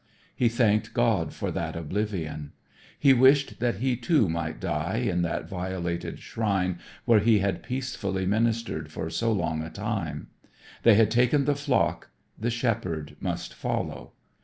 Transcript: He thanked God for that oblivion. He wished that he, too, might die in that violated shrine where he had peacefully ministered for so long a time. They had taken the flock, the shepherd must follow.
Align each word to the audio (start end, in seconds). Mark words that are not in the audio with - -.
He 0.35 0.49
thanked 0.49 0.95
God 0.95 1.31
for 1.31 1.51
that 1.51 1.75
oblivion. 1.75 2.53
He 2.97 3.13
wished 3.13 3.59
that 3.59 3.75
he, 3.75 3.95
too, 3.95 4.27
might 4.27 4.59
die 4.59 4.95
in 4.97 5.21
that 5.21 5.47
violated 5.47 6.17
shrine 6.17 6.79
where 7.05 7.19
he 7.19 7.37
had 7.37 7.61
peacefully 7.61 8.25
ministered 8.25 8.91
for 8.91 9.11
so 9.11 9.31
long 9.31 9.61
a 9.61 9.69
time. 9.69 10.29
They 10.81 10.95
had 10.95 11.11
taken 11.11 11.45
the 11.45 11.53
flock, 11.53 12.09
the 12.35 12.49
shepherd 12.49 13.15
must 13.19 13.53
follow. 13.53 14.13